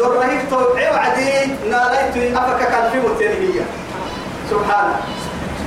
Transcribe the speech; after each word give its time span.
درهيك 0.00 0.50
توعي 0.50 0.90
وعدي 0.90 1.30
ناليت 1.70 2.36
أفك 2.36 2.68
كان 2.68 2.90
في 2.92 2.98
متنهية 2.98 3.64
سبحان 4.50 4.94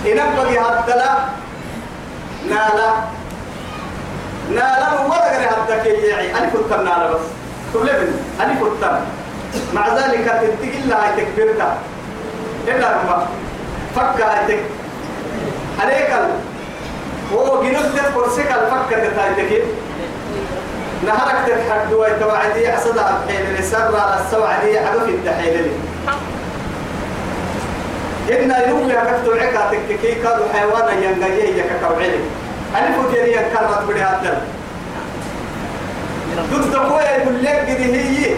إنك 0.05 0.29
بقي 0.37 0.59
هدلا 0.59 1.15
نالا 2.49 2.89
نالا 4.49 5.01
ولا 5.01 5.37
غير 5.37 5.49
هدك 5.49 5.85
يعي 5.85 6.31
أنا 6.37 6.49
كنت 6.49 6.73
نالا 6.73 7.13
بس 7.13 7.21
تبلغني 7.73 8.11
أنا 8.41 8.55
كنت 8.59 8.99
مع 9.73 9.87
ذلك 9.87 10.25
تتقل 10.25 10.89
لها 10.89 11.15
تكبرك 11.17 11.77
إلا 12.67 12.91
ربا 12.91 13.27
فكا 13.95 14.47
تك 14.47 14.59
عليك 15.81 16.11
هو 17.33 17.63
جنوب 17.63 17.83
تفرسك 17.97 18.51
الفكة 18.51 19.09
تتايتك 19.09 19.63
نهارك 21.05 21.35
تتحدى 21.47 21.95
ويتوعدي 21.95 22.67
عصد 22.67 22.97
الحين 22.97 23.55
لسر 23.59 23.99
على 23.99 24.21
السوعدي 24.25 24.77
عدو 24.79 24.99
في 24.99 25.11
الدحيل 25.11 25.71
لي 28.27 28.43
إن 28.43 28.69
يوم 28.69 28.89
يا 28.89 29.03
كفتو 29.03 29.31
عكا 29.31 29.71
تككي 29.71 30.15
كادو 30.15 30.43
حيوانا 30.53 30.91
ينغيه 30.91 31.63
يككوعلي 31.63 32.19
أنا 32.77 32.91
فوتيني 32.95 33.31
ينكرت 33.31 33.83
بدي 33.89 34.01
هاتل 34.01 34.37
ضد 36.51 36.71
دقوية 36.71 37.01
يقول 37.03 37.43
لك 37.43 37.55
قد 37.69 37.81
هي. 37.81 38.35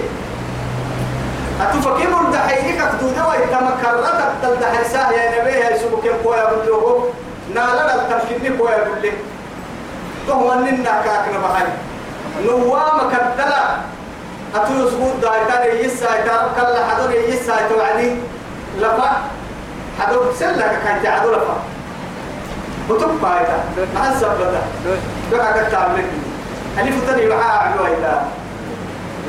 أتفكي 1.62 2.08
من 2.08 2.32
دحيلك 2.32 2.78
كدودة 3.00 3.28
ويتمكرت 3.30 4.32
تلدحي 4.44 4.84
ساه 4.94 5.12
يا 5.12 5.42
نبي 5.42 5.52
هاي 5.64 5.80
سبك 5.80 6.06
القوية 6.06 6.44
بلوغو 6.44 7.10
نالا 7.56 7.96
التمكني 7.96 8.58
قوية 8.58 8.84
بلي 8.84 9.12
تهوى 10.28 10.56
ننا 10.56 11.02
كاكنا 11.06 11.40
بحي 11.44 11.64
نوام 12.46 12.98
كدلا 13.12 13.64
أتو 14.56 14.74
يسبوت 14.74 15.16
دايتان 15.22 15.86
يسا 15.86 16.10
يتارب 16.20 16.50
كلا 16.56 16.88
حدور 16.90 17.12
يسا 17.12 17.54
يتوعدي 17.66 18.16
لفا. 18.80 19.12
حدور 20.00 20.34
سلك 20.40 20.80
كان 20.86 21.04
تعدو 21.04 21.32
لفا. 21.32 21.58
بتب 22.90 23.22
بايتا. 23.22 23.64
مع 23.96 24.08
الزبدة 24.10 24.62
بقى 25.32 25.60
قد 25.60 25.72
تعمل 25.72 26.06
ألف 26.78 27.10
تاني 27.10 27.26
معاه 27.26 27.58
عدو 27.58 27.84
لا 27.84 28.22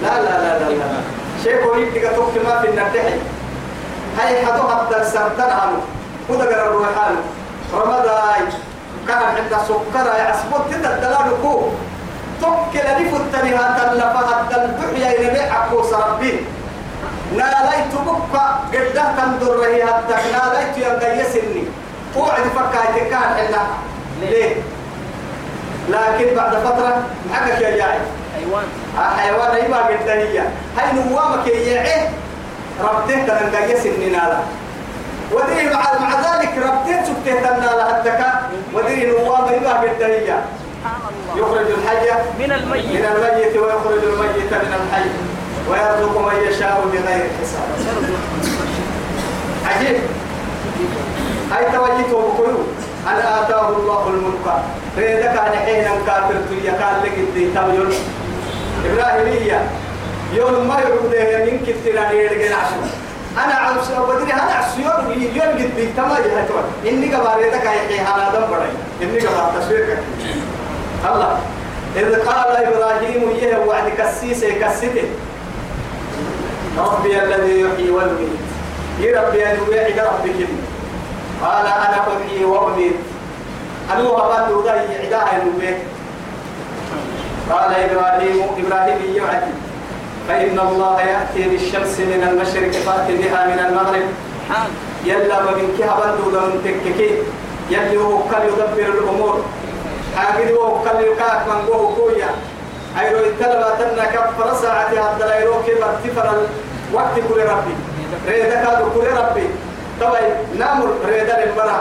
لا 0.02 0.20
لا 0.22 0.58
لا 0.58 0.68
لا. 0.68 0.84
شيء 1.42 1.64
قولي 1.64 1.90
لك 1.90 2.12
توقف 2.16 2.44
ما 2.44 2.60
في 2.60 2.68
النتحي 2.68 3.14
هاي 4.18 4.46
حدو 4.46 4.62
حتى 4.68 5.04
سرطان 5.04 5.50
عنه 5.50 5.80
وده 6.28 6.44
قرر 6.44 6.70
الروحان 6.70 7.16
رمضان 7.74 8.48
كان 9.08 9.18
عند 9.18 9.56
سكر 9.68 10.06
يعصبون 10.18 10.60
تتدلال 10.70 11.30
كو 11.42 11.68
توكل 12.42 12.86
لفت 12.98 13.34
لها 13.44 13.78
تلفها 13.78 14.46
تلبحيا 14.50 15.18
إلى 15.18 15.30
بيعكو 15.30 15.82
سربين 15.90 16.40
ناليت 17.36 17.92
بكا 18.06 18.60
قده 18.72 19.04
تندر 19.16 19.64
هي 19.66 19.84
حتى 19.86 20.14
ناليت 20.32 20.74
ينقيسني 20.78 21.64
قوعد 22.16 22.42
فكايت 22.56 23.08
كان 23.10 23.20
حنا 23.36 23.62
ليه؟ 24.20 24.54
لكن 25.88 26.34
بعد 26.36 26.52
فترة 26.56 27.02
معك 27.30 27.60
يا 27.60 27.70
جاي 27.70 27.98
حيوان. 28.36 28.64
حيوان 29.18 29.50
أيوة 29.56 29.78
قده 29.78 30.14
هي 30.14 30.38
هاي 30.78 30.92
نوامك 30.92 31.46
يعيه 31.46 32.10
ربته 32.80 33.26
تنقيسني 33.26 34.06
نالا. 34.10 34.38
ودري 35.32 35.64
مع 35.70 35.82
مع 36.00 36.10
ذلك 36.20 36.52
ربته 36.58 37.04
سبته 37.04 37.40
تنالا 37.40 37.98
الدكا 37.98 38.32
ودري 38.74 39.06
نوام 39.06 39.48
أيوة 39.48 39.48
هي 39.48 39.56
الله 39.58 40.42
يخرج 41.36 41.66
الحي 41.78 42.10
من 42.38 42.52
الميت. 42.52 42.86
من 42.86 43.04
الميت 43.12 43.56
ويخرج 43.56 44.02
الميت 44.04 44.52
من 44.52 44.74
الحي 44.80 45.08
ويرزق 45.70 46.18
من 46.18 46.36
يشاء 46.48 46.84
بغير 46.92 47.26
حساب. 47.42 47.68
عجيب. 49.66 50.00
هاي 51.52 51.64
توجهته 51.64 52.20
بكل 52.28 52.54
أن 53.08 53.16
آتاه 53.16 53.68
الله 53.68 54.08
الملك. 54.08 54.46
ريدك 54.98 55.38
عن 55.38 55.52
حين 55.64 55.84
كافر 56.06 56.34
تيا 56.48 56.72
كان 56.72 57.02
لك 57.04 57.18
الدين 57.18 57.54
تبيون 57.54 57.90
إبراهيمية 58.86 59.60
يوم 60.32 60.68
ما 60.68 60.80
يعود 60.80 61.14
من 61.48 61.58
كتير 61.66 61.94
يرجع 61.94 62.56
عشان 62.56 62.90
أنا 63.44 63.54
عاوز 63.54 63.88
بدري 63.88 64.32
أنا 64.32 64.42
عسيون 64.42 65.22
يوم 65.34 65.52
قد 65.58 65.88
تما 65.96 66.18
يهتون 66.18 66.64
إني 66.88 67.08
كباريتك 67.08 67.66
هاي 67.66 67.98
هذا 67.98 68.32
دم 68.34 68.46
بدري 68.46 68.72
إني 69.02 69.20
كبار 69.20 69.52
تسويك 69.60 69.98
الله. 71.10 71.38
إذ 71.96 72.14
قال 72.24 72.56
إبراهيم 72.56 73.30
يه 73.42 73.56
وعد 73.66 73.88
كسيس 73.98 74.44
كسيته 74.44 75.08
ربي 76.78 77.22
الذي 77.22 77.60
يحيي 77.60 77.90
ويميت. 77.90 78.34
يا 79.00 79.20
ربي 79.20 79.46
أن 79.46 79.56
يوعد 79.56 79.98
ربك. 79.98 80.40
قال 81.42 81.66
أنا 81.66 81.98
أحيي 82.00 82.44
وأميت. 82.44 82.96
أنا 83.92 84.00
أبان 84.00 84.48
دودا 84.48 84.74
يعدها 84.74 85.28
ينوبه 85.34 85.76
قال 87.50 87.70
إبراهيم 87.74 88.38
إبراهيم 88.58 89.00
يعد. 89.14 89.44
فإن 90.28 90.58
الله 90.58 91.00
يأتي 91.00 91.42
بالشمس 91.48 92.00
من 92.00 92.22
المشرق 92.30 92.72
فأتي 92.86 93.16
بها 93.16 93.46
من 93.46 93.58
المغرب. 93.58 94.06
يلا 95.04 95.40
من 95.42 95.76
كهبان 95.78 96.14
دودا 96.24 96.40
من 96.40 96.58
تككي. 96.64 97.10
يلي 97.70 97.96
هو 97.96 98.18
كل 98.18 98.42
يدبر 98.48 98.92
الأمور. 98.98 99.44
حاجد 100.16 100.52
هو 100.52 100.78
كل 100.78 101.00
يكاك 101.00 101.42
من 101.48 101.66
جوه 101.66 101.94
كويا. 101.96 102.30
أيرو 103.00 103.18
التلبة 103.18 103.70
تنا 103.78 104.04
كفر 104.04 104.54
ساعة 104.62 104.88
هذا 104.88 105.26
لا 105.26 105.40
يروك 105.40 105.64
برتفر 105.64 106.26
الوقت 106.90 107.14
كل 107.28 107.40
ربي. 107.40 107.74
ريدا 108.28 108.64
كادو 108.64 108.90
كل 108.90 109.06
ربي. 109.16 109.46
طبعا 110.00 110.20
نامر 110.58 110.88
ريدا 111.06 111.44
المرا 111.44 111.80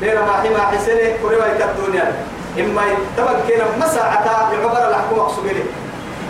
بين 0.00 0.14
ما 0.14 0.32
حما 0.32 0.66
حسنه 0.72 1.16
كل 1.22 1.38
ما 1.38 1.46
الدنيا 1.64 2.12
إما 2.58 2.82
طبعا 3.18 3.34
كنا 3.48 3.86
مساعة 3.86 4.52
يعبر 4.52 4.88
الحكومة 4.88 5.22
مقصودين 5.22 5.66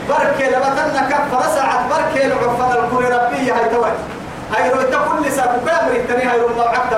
بركة 0.08 0.46
لما 0.50 0.68
تنا 0.76 1.08
كفر 1.10 1.42
ساعة 1.54 1.88
بركة 1.88 2.26
العفن 2.26 2.70
الكل 2.78 3.14
ربي 3.14 3.50
هاي 3.50 3.68
توي 3.68 3.90
هاي 4.56 4.70
رو 4.70 4.82
تقول 4.82 5.22
لسا 5.22 5.60
كامري 5.66 6.02
تاني 6.08 6.24
هاي 6.24 6.40
رو 6.40 6.48
موعد 6.48 6.90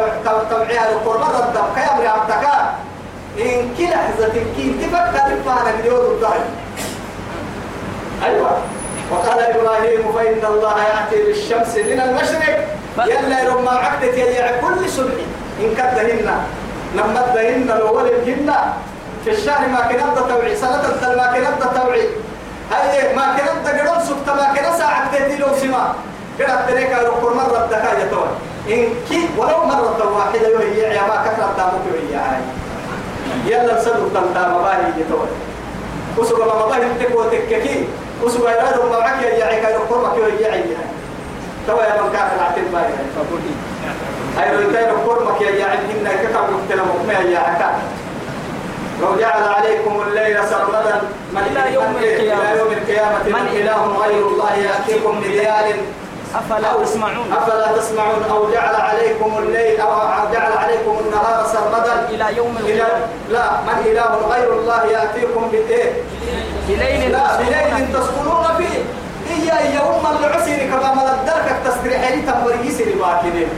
توعيها 0.50 0.90
القربان 0.90 1.30
الدم 1.48 1.66
كامري 1.76 2.08
عبتكا 2.08 2.74
إن 3.38 3.74
كل 3.78 3.84
لحظة 3.84 4.32
كي 4.56 4.74
تفكر 4.82 5.28
فانا 5.46 5.70
اليوم 5.80 6.00
الظهر 6.00 6.44
أيوة. 8.24 8.50
وقال 9.10 9.38
إبراهيم 9.40 10.12
فإن 10.12 10.52
الله 10.52 10.76
يأتي 10.78 11.22
بالشمس 11.26 11.76
من 11.76 12.00
المشرق. 12.00 12.68
يلا 12.98 13.42
يرمى 13.44 13.68
عقدة 13.68 14.06
يلي 14.06 14.60
كل 14.60 14.90
صبح. 14.90 15.20
إن 15.60 15.74
كدهن. 15.74 16.30
لما 16.94 17.26
دهن 17.34 17.62
الأول 17.62 18.06
الهن 18.06 18.54
في 19.24 19.30
الشهر 19.30 19.68
ما 19.68 19.80
كنت 19.80 20.18
توعي 20.28 20.56
سنة 20.56 20.82
ما 21.16 21.26
كنت 21.34 21.62
توعي 21.76 22.08
هاي 22.72 23.14
ما 23.16 23.36
كنت 23.36 23.68
قرن 23.68 24.04
سبت 24.04 24.28
ما 24.28 24.46
كنت 24.54 24.78
ساعة 24.78 25.12
تهدي 25.12 25.36
لو 25.36 25.48
سما. 25.62 25.94
قرأت 26.40 26.70
تريك 26.70 26.92
أروكور 26.92 27.34
مرة 27.34 27.64
الدكاية 27.64 28.10
توي 28.10 28.28
إن 28.74 28.88
كي 29.08 29.28
ولو 29.38 29.64
مرة 29.64 30.16
واحدة 30.16 30.48
يهي 30.48 30.94
يا 30.94 31.02
ما 31.02 31.16
كثرت 31.24 31.56
دامك 31.56 31.84
يهي 32.12 32.40
يلا 33.46 33.78
نسلو 33.78 34.08
تنتا 34.14 34.42
مباهي 34.48 35.00
يتوي 35.00 35.28
وسوق 36.18 36.40
ما 36.46 36.66
مباهي 36.66 36.88
تكو 37.00 37.22
تككي. 37.22 37.88
وسوق 38.22 38.50
يرادو 38.50 38.82
ما 38.92 38.98
معك 38.98 39.22
يا 39.22 39.44
عيك 39.44 39.64
يركور 39.64 39.98
مك 40.04 40.16
يا 40.40 40.50
عيك 40.52 40.64
توا 41.66 41.82
يا 41.82 42.02
من 42.02 42.12
كافر 42.12 42.38
عتل 42.44 42.64
باي 42.72 42.90
هاي 44.36 44.56
لو 44.56 44.60
يتاي 44.70 44.84
يركور 44.84 45.24
مك 45.24 45.40
يا 45.40 45.66
عيك 45.66 45.80
إن 45.90 46.08
كتب 46.22 46.46
مكتنا 46.54 46.82
مكما 46.82 47.12
يا 47.12 47.38
عكا 47.38 47.70
لو 49.02 49.16
جعل 49.20 49.42
عليكم 49.42 50.02
الليل 50.06 50.36
سرمدا 50.50 51.00
من. 51.32 51.42
إلى 51.50 51.74
يوم 51.74 51.96
القيامة. 52.72 53.22
من 53.26 53.46
إله 53.52 53.80
غير 54.02 54.26
الله 54.26 54.52
يأتيكم 54.54 55.20
بليال. 55.20 55.76
أفلا 56.38 56.84
تسمعون؟ 56.84 57.32
أفلا 57.32 57.78
تسمعون؟ 57.78 58.22
أو 58.30 58.50
جعل 58.52 58.74
عليكم 58.74 59.38
الليل 59.38 59.80
أو 59.80 59.90
جعل 60.32 60.52
عليكم 60.52 60.96
النهار 61.06 61.46
سرمدا؟ 61.52 62.08
إلى 62.10 62.36
يوم 62.36 62.56
إلى 62.60 62.86
لا 63.30 63.50
من 63.66 63.78
إله 63.86 64.10
غير 64.32 64.52
الله 64.52 64.84
يأتيكم 64.84 65.48
بالإيه؟ 65.52 65.92
بليل 66.68 67.12
لا 67.12 67.36
بليل 67.36 67.92
تسكنون 67.92 68.46
فيه. 68.58 68.78
هي 69.30 69.50
هي 69.52 69.78
أم 69.78 70.16
العسير 70.24 70.70
كما 70.70 70.94
مدرك 70.94 71.56
تستريحين 71.64 72.26
تنبريسي 72.26 72.84
باكنين 72.84 73.48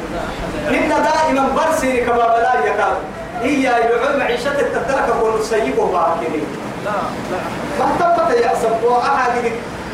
إن 0.68 0.88
دائما 0.88 1.48
برسي 1.56 2.00
كما 2.00 2.16
بلا 2.26 2.54
يكاد. 2.64 2.96
هي 3.42 3.62
يعلم 3.62 4.18
معيشة 4.18 4.60
التدرك 4.60 5.06
كون 5.20 5.42
سيبه 5.42 5.84
باكنين 5.92 6.46
لا 6.84 6.90
لا. 7.30 7.38
ما 7.78 7.86
تبت 8.00 8.40
يحسب 8.44 8.82
وأحد 8.84 9.32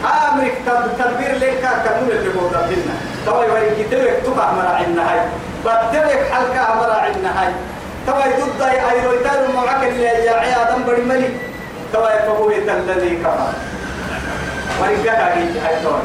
أمريك 0.04 0.54
تدبير 0.98 1.34
لك 1.38 1.68
كنون 1.84 2.10
اللي 2.10 2.30
موضع 2.40 2.66
فينا 2.66 2.94
توا 3.26 3.44
يوري 3.44 3.70
كتبك 3.70 4.16
تقع 4.26 4.52
مراعينا 4.52 5.12
هاي. 5.12 5.20
بدلك 5.64 6.26
حلقة 6.32 6.74
مراعينا 6.74 7.42
هاي. 7.42 7.52
توا 8.06 8.24
يدد 8.24 8.62
أي 8.62 9.06
رويتان 9.06 9.54
معك 9.54 9.84
اللي 9.88 10.04
يا 10.04 10.32
عيادم 10.32 10.82
بدي 10.82 11.02
ملي 11.02 11.28
توا 11.92 12.10
يفهو 12.10 12.50
الذي 12.50 13.16
كفر. 13.16 13.52
ورجعها 14.80 15.34
هاي 15.34 15.82
توا 15.82 15.98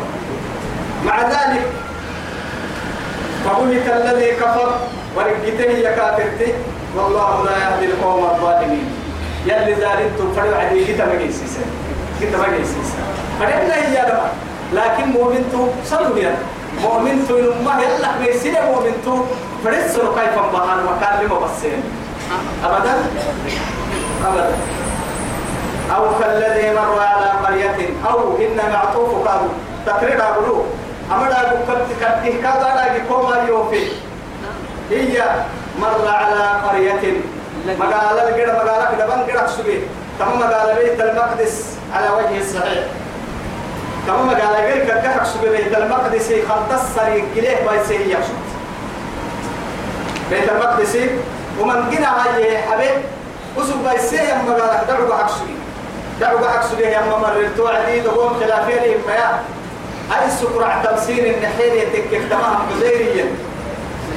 مع 1.06 1.22
ذلك 1.22 1.66
فبهت 3.46 3.88
الذي 3.96 4.32
كفر. 4.32 4.70
ورقته 5.16 5.72
يا 5.72 5.92
كافرته 5.92 6.54
والله 6.96 7.46
لا 7.46 7.52
يهدي 7.52 7.86
القوم 7.86 8.24
الظالمين. 8.24 8.96
يلي 9.46 9.76
زالتم 9.76 10.34
فريو 10.36 10.56
عدي 10.56 10.86
كتا 10.86 11.06
مجيسيسا 12.22 12.38
كتا 12.38 12.38
مجيسيسا 12.38 12.98
فريبنا 13.40 13.76
هي 13.76 14.10
لما 14.10 14.30
لكن 14.74 15.10
مؤمنتو 15.10 15.68
صلوا 15.86 16.20
يا 16.20 16.38
مؤمنتو 16.84 17.38
ينما 17.38 17.82
يلا 17.82 18.10
ميسينا 18.22 18.66
مؤمنتو 18.66 19.24
فريسر 19.64 20.02
كيف 20.16 20.36
بحان 20.54 20.80
وكان 20.86 21.26
لما 21.26 21.40
بسين 21.40 21.84
أبدا 22.66 22.94
أبدا 24.28 24.56
أو 25.96 26.20
كالذي 26.20 26.74
مر 26.74 27.00
على 27.00 27.30
قرية 27.48 27.90
أو 28.10 28.38
إن 28.38 28.72
معطوف 28.74 29.28
قالوا 29.28 29.50
تقرير 29.86 30.22
أقولوا 30.24 30.64
أما 31.12 31.30
لا 31.30 31.50
كنت 31.50 31.78
كنت 32.00 32.34
كذا 32.44 32.70
لا 32.76 33.00
كوما 33.10 33.36
يوفي 33.48 33.84
هي 34.92 35.24
مر 35.82 36.08
على 36.08 36.62
قرية 36.68 37.14
مقالة 37.80 38.38
كده 38.38 38.54
مقالة 38.54 38.96
كده 38.96 39.08
بان 39.08 39.26
كده 39.28 39.48
سبي 39.48 39.82
تم 40.20 40.40
مقالة 40.40 40.74
بيت 40.80 41.02
المقدس 41.02 41.79
على 41.96 42.10
وجه 42.10 42.42
الصحيح 42.42 42.84
تم 44.08 44.28
مقالة 44.28 44.60
غير 44.66 44.86
كده 44.86 45.24
سبي 45.24 45.50
بيت 45.50 45.78
المقدس 45.78 46.34
خلص 46.50 46.82
سري 46.96 47.24
كليه 47.36 47.58
بايسي 47.66 47.94
يقصد 48.12 48.40
بيت 50.32 50.50
المقدس 50.50 50.98
ومن 51.60 51.90
جنا 51.90 52.08
هاي 52.26 52.58
حبيب 52.58 53.02
وسب 53.58 53.78
بايسي 53.84 54.16
يم 54.16 54.46
مقالة 54.48 54.84
دعوا 54.88 55.16
حكسبي 55.18 55.56
دعوا 56.22 56.50
حكسبي 56.50 56.84
يم 56.84 57.10
مررتو 57.22 57.68
عديد 57.68 58.08
وهم 58.08 58.40
خلافين 58.40 58.98
ما 59.08 59.40
هاي 60.12 60.28
السكر 60.28 60.74
تمسين 60.84 61.34
النحيل 61.34 61.74
يتكك 61.74 62.22
تمام 62.30 62.58
بزيريا 62.72 63.26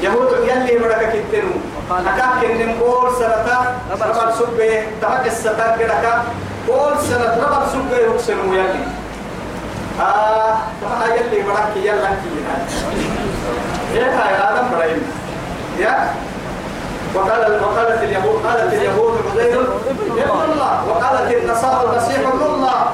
يهود 0.02 0.32
يلي 0.48 0.78
مرك 0.78 1.12
كتنو 1.12 1.50
أكاك 1.90 2.50
بول 2.80 3.16
سنة 3.18 3.76
ربع 3.92 4.30
سبة 4.30 4.82
تمك 5.02 5.26
الستان 5.26 5.78
كده 5.78 5.94
بول 6.66 6.98
سنة 7.08 7.36
ربع 7.46 7.66
سبة 7.72 7.96
يكسنو 7.98 8.54
يلي 8.54 8.84
آه 10.00 10.56
تما 10.80 11.14
يلي 11.14 11.42
مرك 11.42 11.72
يلا 11.76 12.08
كينا 12.22 12.56
إيه 13.94 14.04
هاي؟ 14.04 14.34
آدم 14.34 14.70
برايم 14.76 15.02
يا. 15.78 16.14
وقال 17.14 17.60
وقالت 17.62 18.02
اليهود 18.02 18.46
قالت 18.46 18.72
اليهود 18.72 19.18
عزير 19.30 19.60
ابن 19.90 20.52
الله. 20.52 20.88
وقالت 20.88 21.32
النصارى 21.32 21.90
المسيح 21.90 22.18
ابن 22.18 22.42
الله. 22.54 22.86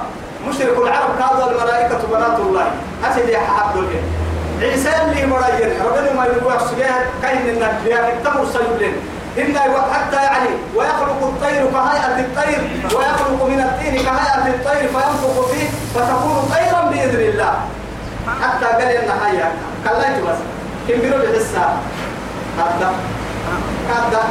مشرك 0.48 0.78
العرب 0.78 1.10
قالوا 1.22 1.50
الملائكة 1.50 1.98
بنات 2.12 2.38
الله. 2.40 2.66
أسد 3.10 3.28
يا 3.28 3.38
حبل 3.38 3.86
عيسى 4.62 4.88
اللي 5.02 5.26
مريين 5.26 5.82
ربنا 5.86 6.12
ما 6.12 6.24
يقول 6.24 6.52
سجاه 6.70 6.94
كاين 7.22 7.48
النبي 7.48 7.94
التمر 8.12 8.46
سيولين 8.52 8.92
إن 9.38 9.58
حتى 9.92 10.16
يعني 10.16 10.48
ويخلق 10.74 11.22
الطير 11.22 11.70
كهيئة 11.70 12.20
الطير 12.20 12.70
ويخلق 12.96 13.46
من 13.46 13.60
الطين 13.60 13.94
كهيئة 13.94 14.46
الطير 14.46 14.88
فينفخ 14.88 15.46
فيه 15.50 15.68
فتكون 15.94 16.50
طيرا 16.52 16.80
بإذن 16.90 17.20
الله. 17.20 17.54
حتى 18.42 18.64
قال 18.66 18.82
إن 18.82 19.10
هيا 19.24 19.52
كلايت 19.84 20.24
بس 20.24 20.38
كم 20.88 21.00
بيرو 21.00 21.18
بحسها 21.18 21.76
هذا. 22.58 22.92
هذا. 23.88 24.22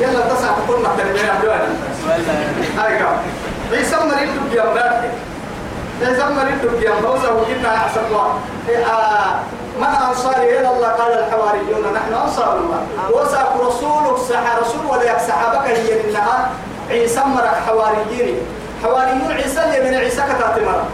يلا 0.00 0.20
تسعة 0.34 0.56
كنا 0.68 0.88
تربية 0.98 1.32
أبدوانا 1.32 1.68
هاي 2.78 2.98
عيسى 3.72 3.96
مريض 3.96 4.50
بيامبارك 4.52 5.10
عيسى 6.02 6.24
مريض 6.24 6.80
بيامبوسا 6.80 7.30
وجدنا 7.30 7.76
أحسن 7.76 8.00
الله 8.10 8.40
من 9.78 9.86
أنصاري 10.08 10.58
إلى 10.58 10.68
الله 10.68 10.88
قال 10.88 11.12
الحواريون 11.18 11.92
نحن 11.94 12.14
أنصار 12.14 12.58
الله. 12.58 12.80
وساق 13.14 13.66
رسولك 13.66 14.18
سح 14.28 14.56
رسول 14.60 14.86
ولا 14.86 15.18
سحابك 15.18 15.66
هي 15.70 16.10
إنها 16.10 16.50
عيسى 16.90 17.20
مرك 17.20 17.54
حواريين. 17.66 18.38
حواريون 18.82 19.32
عيسى 19.32 19.64
اللي 19.64 19.90
من 19.90 19.96
عيسى 19.96 20.22
كتات 20.22 20.58
مرك 20.58 20.84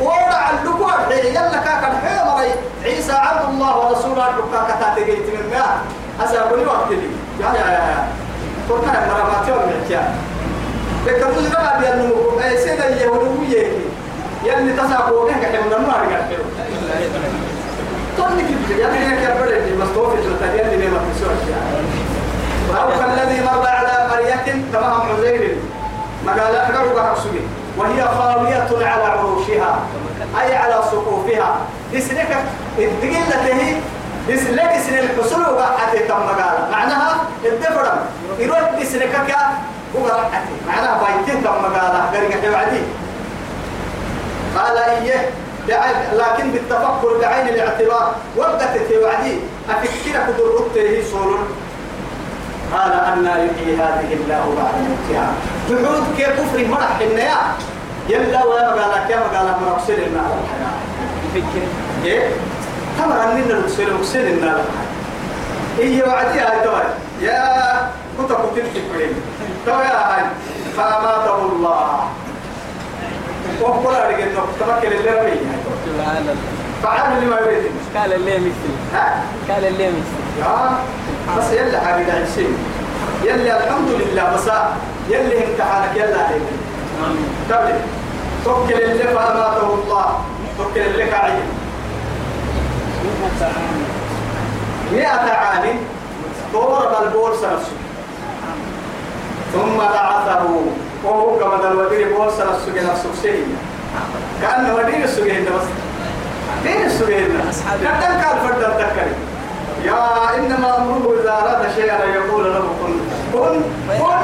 وضع 0.00 0.50
اللقوة 0.50 1.12
يلا 1.12 1.56
كاكا 1.56 2.00
حيمري 2.04 2.50
عيسى 2.84 3.12
عبد 3.12 3.48
الله 3.48 3.78
ورسوله 3.78 4.30
اللقاء 4.30 4.64
كتات 4.64 5.04
جيت 5.06 5.26
من 5.34 5.50
ماء 5.50 5.78
أسأقولي 6.24 6.66
وقت 6.66 6.90
لي. 6.90 7.10
يا 7.40 7.46
يا 7.46 7.70
يا 7.70 8.08
كنا 8.68 9.14
مرماتي 9.14 9.52
والمحكيان 9.52 10.14
لكن 11.06 11.20
تقول 11.20 11.44
لنا 11.44 11.78
بأنه 11.80 12.12
سيدا 12.56 12.88
اليهودية. 12.88 13.66
يلي 14.44 14.72
تساقوا 14.72 15.28
بك 15.28 15.44
حمنا 15.44 15.78
ما 15.78 15.94
رجع 16.02 16.20
طنك 18.68 18.78
يعني 18.78 18.98
هيك 18.98 19.22
يا 19.22 19.40
بلدي 19.40 19.76
مستوفي 19.76 20.16
تلتاني 20.22 20.74
اللي 20.74 20.88
ما 20.88 20.98
تسوى 21.14 21.30
أو 22.82 22.88
كالذي 22.88 23.40
مر 23.40 23.66
على 23.66 23.88
قرية 23.88 24.62
تمام 24.72 25.00
عزير 25.00 25.56
مقال 26.26 26.56
أحرق 26.56 26.98
حقسوي 26.98 27.40
وهي 27.76 28.02
خاوية 28.02 28.86
على 28.86 29.04
عروشها 29.04 29.80
أي 30.40 30.54
على 30.56 30.82
سقوفها 30.92 31.56
دسلك 31.94 32.36
الدقيلة 32.78 33.46
دسلك 34.28 34.72
سن 34.86 34.98
الحصول 34.98 35.40
وقعت 35.42 35.96
تم 36.08 36.14
مقال 36.16 36.70
معناها 36.72 37.16
الدفرم 37.44 37.98
يروح 38.38 38.70
دسلك 38.82 39.12
كا 39.12 39.58
وقعت 39.94 40.42
معناها 40.68 41.00
بايتين 41.02 41.44
تم 41.44 41.50
مقال 41.50 42.12
قرية 42.12 42.50
وعدي 42.50 42.80
قال 44.56 44.78
إيه 44.78 45.30
لكن 46.12 46.50
بالتفكر 46.50 47.18
بعين 47.20 47.48
الاعتبار 47.48 48.14
وقت 48.36 48.62
في 48.88 48.98
وعدي 48.98 49.38
أفكرك 49.70 50.26
درته 50.38 51.02
سول 51.10 51.38
قال 52.74 52.92
أن 52.92 53.24
يحيي 53.26 53.76
هذه 53.76 54.12
الله 54.12 54.54
بعد 54.58 54.74
موتها. 54.88 55.32
جحود 55.70 56.04
كيف 56.16 56.28
كفر 56.28 56.66
مرح 56.68 56.98
النيا. 57.00 57.36
يلا 58.08 58.44
ويا 58.44 58.70
مقالك 58.70 59.10
يا 59.10 59.16
مقالك 59.16 59.56
مرقسل 59.66 59.92
لنا 59.92 60.20
على 60.20 60.34
الحياة 60.42 60.76
فكر 61.34 61.66
إيه؟ 62.04 62.30
تمر 62.98 63.22
أننا 63.22 63.66
لنا 64.32 64.50
على 64.50 64.60
الحياة 64.60 64.86
إيه 65.78 66.08
وعدي 66.08 66.40
هاي 66.40 66.60
توي 66.64 66.82
يا 67.20 67.90
كنت 68.18 68.32
كنت 68.32 68.58
تفكرين 68.58 69.14
توي 69.66 69.84
هاي. 69.84 70.22
فأماته 70.76 71.42
الله. 71.52 72.00
وقول 73.62 73.94
لك 73.94 74.20
إنه 74.20 74.40
تمكن 74.60 74.96
اللي 74.96 75.10
الله 75.86 76.36
فعل 76.82 77.20
لما 77.24 77.40
يريد 77.40 77.62
قال 77.96 78.12
اللي 78.12 78.38
مثل 78.38 78.94
ها 78.94 79.22
قال 79.50 79.64
اللي 79.64 79.88
مثل 79.88 80.40
يا 80.40 80.78
بس 81.38 81.52
يلا 81.52 81.80
حبيبي 81.80 82.10
عشين 82.10 82.56
يلا 83.24 83.64
الحمد 83.66 83.88
لله 83.88 84.34
بس 84.34 84.46
يلا 85.10 85.46
امتحانك 85.48 85.96
يلا 85.96 86.24
عليك 86.24 86.42
تبلي 87.48 87.80
توكل 88.44 88.74
اللي 88.74 89.04
فأماته 89.04 89.74
الله 89.74 90.20
توكل 90.58 90.80
اللي 90.80 91.04
قاعد 91.04 91.32
مئة 94.92 95.30
عام 95.32 95.62
ضرب 96.52 97.02
البورصة 97.06 97.54
نفسه. 97.54 97.72
ثم 99.52 99.76
بعثه 99.78 100.15
وهو 101.06 101.38
كما 101.38 101.56
دل 101.62 101.76
ودير 101.76 102.08
نفسه 102.24 102.92
نفسه 102.92 103.08
سيئ 103.22 103.44
كأنه 104.42 104.74
ودير 104.74 105.04
السجين 105.04 105.44
بس. 105.44 105.66
دين 106.64 106.86
السجين 106.86 107.40
أصحاب 107.50 107.78
كان 107.82 108.20
كان 108.20 108.38
فرد 108.48 108.62
الذكري 108.64 109.14
يا 109.84 110.00
إنما 110.36 110.76
أمره 110.76 111.14
إذا 111.22 111.32
أراد 111.32 111.62
شيئا 111.74 112.04
يقول 112.04 112.44
له 112.44 112.60
كن. 112.82 112.94
كن 113.32 113.62
كن 113.98 114.22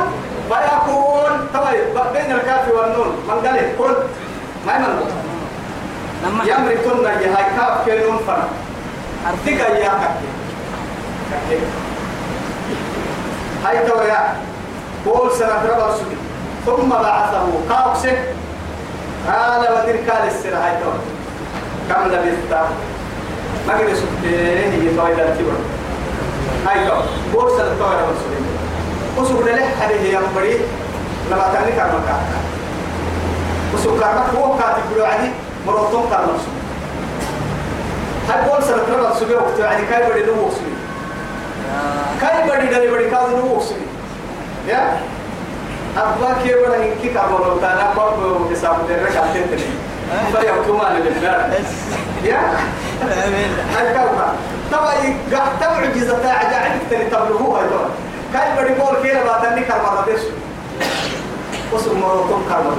فيكون. 0.49 1.49
طيب 1.55 1.85
بين 2.13 2.33
الكاف 2.33 2.69
والنون 2.69 3.13
من 3.29 3.47
قال؟ 3.47 3.57
كن؟ 3.79 3.95
ما 4.67 4.73
يمنع. 4.75 4.89
لما 6.25 6.45
يمركن 6.45 7.05
يا 7.05 7.37
كاف 7.57 7.87
كنون 7.87 8.19
عرفتك 9.27 9.45
تيجا 9.45 9.69
يا 9.69 9.93
كاكي 11.31 11.59
هاي 13.65 13.87
تو 13.87 14.03
يا 14.03 14.35
قول 15.07 15.33
سنة 15.33 15.63
ربع 15.69 15.91
سنة. 15.91 16.22
ثم 16.67 16.89
بعثه. 16.89 17.47
قاوسه 17.71 18.17
قال 19.27 19.63
هاي 20.55 20.77
تو 20.83 20.91
كم 21.89 22.09
لبثت؟ 22.09 22.53
ما 23.69 23.75
قد 23.75 25.37
هاي 26.67 26.87
تو 26.89 26.95
قول 27.35 27.51
سنة 27.51 27.75
تو 27.79 27.85
ربع 27.85 28.13
سنة 28.23 28.41
وسوق 29.19 29.45
له 29.45 29.65
هذه 29.81 30.13
يا 30.13 30.21
مري 30.37 30.61
لما 31.31 31.53
تاني 31.53 31.73
كارما 31.73 32.21
وسوق 33.75 34.01
كارما 34.01 34.25
هو 34.37 34.59
كاتب 34.59 34.97
له 34.97 35.07
عادي 35.07 35.31
مرتون 35.67 36.11
كارما 36.11 36.39
سنة 36.39 36.63
هاي 38.29 38.63
سنة 38.63 38.97
ربع 38.99 39.15
سنة 39.15 39.37
وقت 39.37 39.59
يعني 39.59 39.87
كاي 39.87 40.11
بدي 40.11 40.31
نو 40.31 40.51
سنة 40.51 40.77
كاي 42.21 42.43
بدي 42.43 42.67
داري 42.75 42.91
بدي 42.91 43.11
كاي 43.11 43.31
نو 43.31 43.61
سنة 43.61 43.87
يا؟ 44.69 45.01
أبا 45.97 46.37
كي 46.43 46.55
بنا 46.55 46.77
إنك 46.77 47.13
كابون 47.15 47.41
وتانا 47.41 47.93
باب 47.97 48.51
حساب 48.53 48.77
درك 48.89 49.17
عشان 49.17 49.47
تني 49.51 49.65
فريا 50.33 50.53
كوما 50.67 50.99
نبنا 50.99 51.55
يا 52.25 52.41
هالكوكا 53.77 54.35
طبعا 54.73 54.95
قحت 55.33 55.63
معجزة 55.63 56.33
عجا 56.33 56.57
عندك 56.57 56.83
تاني 56.91 57.05
تبلغوها 57.05 57.63
يدون 57.67 57.91
كان 58.33 58.57
بدي 58.57 58.75
بول 58.75 59.03
كيلا 59.03 59.25
باتني 59.25 59.61
كرمة 59.61 60.01
بس 60.09 60.21
وصل 61.73 61.99
مروتهم 61.99 62.43
كرمة 62.49 62.77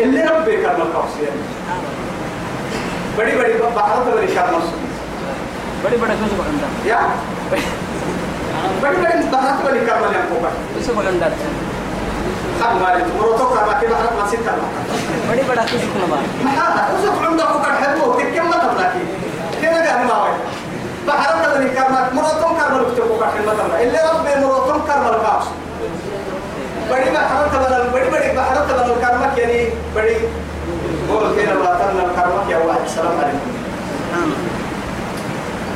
اللي 0.00 0.22
ربي 0.22 0.56
كرمة 0.56 0.84
كوسيا 0.94 1.30
بڑی 3.16 3.32
بڑی 3.36 3.52
بہت 3.60 4.06
بڑی 4.06 4.26
شرم 4.34 4.68
بڑی 5.82 5.96
بڑا 6.00 6.14
کیوں 6.18 6.28
بگنڈا 6.36 6.66
یا 6.84 6.98
بڑی 7.50 7.60
بڑی 8.80 9.26
بہت 9.30 9.64
بڑی 9.64 9.80
کرم 9.86 10.04
لے 10.12 10.18
کو 10.28 10.38
بڑی 10.42 10.80
اسے 10.80 10.92
بگنڈا 10.96 11.28
حب 12.60 12.82
مالي 12.82 13.04
تمرو 13.04 13.36
توقع 13.36 13.66
ما 13.66 13.80
كيف 13.80 13.90
حرق 13.94 14.12
ما 14.22 14.28
ستة 14.28 14.52
بدي 15.30 15.42
بدا 15.42 15.62
كسك 15.64 15.92
لما 15.96 16.16
ما 16.44 16.50
هذا 16.50 16.88
كسك 16.92 17.26
عمدا 17.26 17.44
فكر 17.46 17.72
حبه 17.72 18.14
تكيم 18.16 18.50
ما 18.50 18.56
تبلاكي 18.56 19.02
كنا 19.60 19.86
قاعد 19.86 20.06
ما 20.06 20.22
وين 20.22 20.38
فحرق 21.06 21.54
تدري 21.54 21.68
كرمات 21.70 22.14
مرتون 22.14 22.56
كرمال 22.58 22.94
كتبوا 22.94 23.16
فكر 23.16 23.26
حبه 23.26 23.52
تبلا 23.52 23.82
إلا 23.82 24.12
ربي 24.12 24.46
مرتون 24.46 24.82
كرمال 24.86 25.16
كاوس 25.22 25.46
بدي 26.90 27.10
ما 27.10 27.18
حرق 27.18 27.48
تبلا 27.52 27.78
بدي 27.88 28.10
بدي 28.10 28.32
ما 28.36 28.42
حرق 28.42 28.66
تبلا 28.68 28.94
كرمك 29.08 29.38
يعني 29.38 29.68
بدي 29.96 30.16
قول 31.10 31.28
كنا 31.36 31.54
باتنا 31.54 32.02
كرمك 32.16 32.50
يا 32.50 32.58
واحد 32.58 32.80
السلام 32.86 33.12
عليكم 33.22 33.50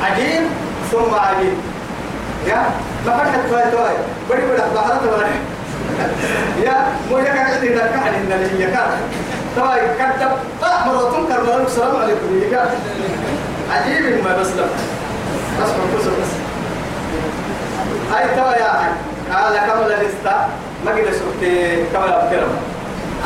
عجيب 0.03 0.43
ثم 0.91 1.15
عجيب 1.15 1.57
يا 2.47 2.69
ما 3.05 3.17
فتحت 3.17 3.39
فايتوي 3.51 3.97
بدي 4.29 4.41
بدي 4.41 4.61
بحرق 4.75 5.01
تبلا 5.01 5.54
يا 6.63 6.75
مو 7.11 7.17
يا 7.17 7.23
كان 7.23 7.37
عندي 7.37 7.69
لك 7.73 7.93
عن 7.93 8.13
إن 8.13 8.31
اللي 8.31 8.65
كان. 8.65 8.89
توي 9.55 9.79
كتب 9.99 10.31
مراتم 10.87 11.27
كرمان 11.27 11.65
السلام 11.65 11.95
عليكم. 11.95 12.41
يا 12.43 12.49
كان. 12.51 12.67
عجيب 13.71 14.23
ما 14.25 14.37
بسلم 14.41 14.69
بس 15.61 15.69
بس 15.69 16.05
بس. 16.05 16.31
هاي 18.13 18.25
توي 18.35 18.53
يا 18.63 18.71
حاج 18.73 18.93
قال 19.33 19.57
كم 19.57 19.79
لبست 19.87 20.27
ما 20.85 20.91
قد 20.91 21.13
سبت 21.13 21.43
كم 21.93 22.03
لبكرم 22.03 22.53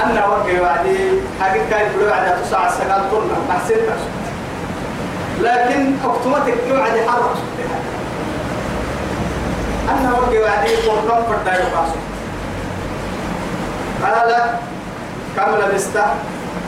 أنا 0.04 0.26
وقع 0.28 0.62
وعدي 0.62 0.98
حاجة 1.42 1.62
كاي 1.70 1.86
بلو 1.98 2.14
عدا 2.14 2.38
تسعة 2.44 2.68
السقال 2.68 3.12
طلنا 3.12 3.34
ما 3.48 3.54
حسيت 3.60 3.80
لكن 5.42 5.94
أكتوماتيك 6.06 6.56
يوعد 6.70 6.96
يحرك. 6.96 7.36
أنا 9.90 10.12
وقع 10.12 10.40
وعدي 10.42 10.76
قرطان 10.76 11.24
فردا 11.24 11.54
يقاسو 11.54 11.96
قال 14.04 14.30
كم 15.36 15.56
لبست؟ 15.56 15.98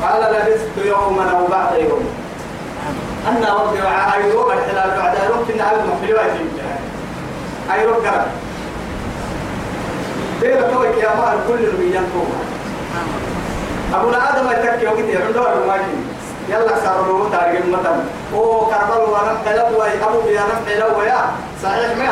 قال 0.04 0.22
لبست 0.34 0.86
يوما 0.86 1.32
أو 1.32 1.48
بعد 1.48 1.80
يوم. 1.80 2.06
أنا 3.28 3.54
وعدي 3.54 4.30
يوم 4.30 4.52
الحلال 4.52 4.98
بعد 4.98 5.18
يوم 5.30 5.46
كنا 5.48 5.72
هذا 5.72 5.86
محلوة 5.86 6.24
في 6.24 6.42
الجهة 6.44 6.80
هاي 7.70 7.86
رقرة 7.86 8.26
دير 10.42 10.62
توك 10.62 10.98
يا 11.04 11.10
مال 11.16 11.38
كل 11.48 11.66
الميان 11.66 12.06
توما 12.14 12.42
أبونا 13.94 14.30
آدم 14.30 14.52
يتكي 14.52 14.88
وقتي 14.88 15.18
عنده 15.18 15.54
الماجين. 15.54 16.06
يلا 16.50 16.76
صار 16.86 17.06
له 17.08 17.30
تاريخ 17.32 17.62
المتن. 17.66 18.00
أو 18.34 18.66
كربل 18.66 19.10
وأنا 19.12 19.32
قلب 19.46 19.76
وي 19.78 20.04
أبو 20.04 20.22
بيانا 20.22 20.56
قلب 20.68 20.98
ويا. 20.98 21.22
صحيح 21.64 21.98
مين 21.98 22.10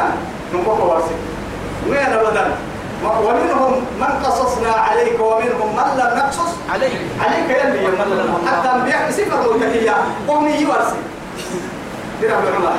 نمكو 0.54 0.86
وارسي. 0.86 1.16
وين 1.90 2.14
أبدا 2.14 2.52
ومنهم 3.04 3.72
من 4.00 4.26
قصصنا 4.26 4.72
عليك 4.72 5.20
ومنهم 5.20 5.76
من 5.76 5.84
لم 6.00 6.18
نقصص 6.18 6.52
علي 6.74 6.86
عليك 7.26 7.50
يلي 7.50 7.84
يا 7.84 7.90
من 7.90 8.48
حتى 8.48 8.70
أنبياء 8.76 9.12
صفة 9.12 9.48
وتكية 9.50 9.96
قومي 10.28 10.52
يوارسي 10.52 10.96
دير 12.22 12.38
أبو 12.38 12.48
الله 12.58 12.76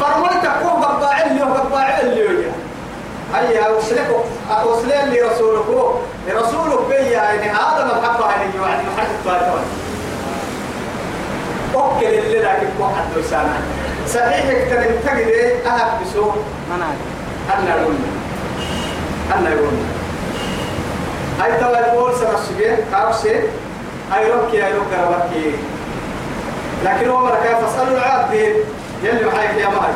فرميت 0.00 0.46
قوم 0.46 0.82
قباع 0.82 1.22
اللي 1.26 1.42
وقباع 1.42 2.00
اللي 2.00 2.22
ويا 2.22 2.52
هيا 3.34 3.66
أوصلك 3.68 4.10
أوصلين 4.50 5.00
اللي 5.04 5.22
رسولك. 5.22 5.64
رسولك 6.34 6.78
بيا 6.88 6.98
يعني 7.10 7.50
هذا 7.50 8.00
محبة 8.02 8.30
يعني 8.30 8.42
يعني 8.62 8.82
محبة 8.96 9.18
فاتون 9.24 9.60
أوكل 11.74 12.06
اللي 12.06 12.38
لك 12.38 12.68
واحد 12.80 13.04
لسانا 13.16 13.56
صحيح 14.08 14.44
أكتر 14.50 14.82
تجد 15.06 15.28
أهب 15.66 16.00
بسوء. 16.02 16.34
مناك 16.70 16.98
أنا 17.58 17.74
قلنا 17.74 18.17
أنا 19.34 19.50
قلنا 19.50 19.88
هاي 21.40 21.60
توا 21.60 21.90
البول 21.90 22.12
سنسجي 22.14 22.76
كابسي 22.92 23.40
هاي 24.12 24.32
روكي 24.32 24.62
هاي 24.62 24.72
روكي 24.72 24.96
روكي 24.96 25.56
لكن 26.84 27.10
هو 27.10 27.24
مركا 27.24 27.60
فاسألوا 27.60 27.98
العابدين 27.98 28.54
يلي 29.02 29.26
محايك 29.26 29.50
يا 29.60 29.66
مهر 29.66 29.92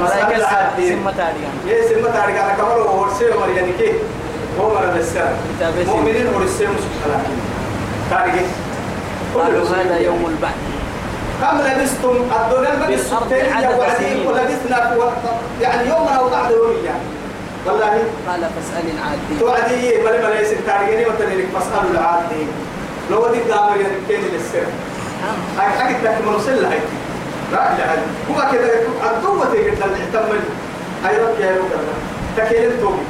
ملائكة 0.00 0.46
سمة 0.88 1.12
تاريخ. 1.16 1.48
يا 1.66 1.88
سلمة 1.88 2.10
تعرف 2.10 2.30
أنا 2.30 2.54
كمان 2.54 2.70
هو 2.70 3.02
ورسي 3.02 3.24
مرياني 3.40 3.72
كي. 3.78 3.92
هو 4.60 4.78
السنة 4.96 5.36
كتاب 5.56 5.74
مؤمنين 5.86 6.26
ورسي 6.26 6.66
مسلمين 6.66 7.40
تعرف 8.10 8.34
قالوا 9.34 9.68
هذا 9.68 9.98
يوم 9.98 10.26
البعث. 10.26 10.54
كم 11.40 11.58
لبستم؟ 11.58 12.16
الدنيا 12.40 12.74
لبستم 12.74 13.16
عدد 13.52 13.78
وعدين 13.78 14.26
وقت 14.98 15.16
يعني 15.60 15.88
يوم 15.88 16.08
أو 16.08 16.28
بعد 16.28 16.50
يوم 16.50 16.84
يعني 16.84 17.02
والله. 17.66 18.04
قال 18.28 18.40
فاسأل 18.40 18.86
العادين 18.94 19.38
توعدي 19.40 19.98
ملي 20.04 20.18
ملي 20.26 20.42
يسن 20.42 20.56
تاريخني 20.66 21.06
وتنيلك 21.06 21.48
مسألة 21.56 21.90
العادي. 21.90 22.46
لو 23.10 23.26
دي 23.32 23.40
دامر 23.48 23.76
ينكيني 23.76 24.28
للسر 24.28 24.66
هاي 25.58 25.68
حاجة 25.78 25.96
تكمل 25.96 26.34
وصل 26.34 26.64
هاي 26.64 26.78
لا 27.52 27.56
لا 27.56 27.94
هو 28.30 28.52
كده 28.52 28.68
الدوة 29.10 29.52
تيجي 29.52 29.70
تحتمل 29.70 30.40
هاي 31.04 31.16
رب 31.16 31.40
يا 31.40 31.50
رب. 31.50 31.70
تكيل 32.36 32.80
توبي 32.80 33.02